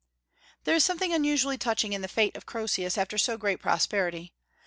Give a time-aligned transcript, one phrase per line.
[0.63, 4.33] There is something unusually touching in the fate of Croesus after so great prosperity.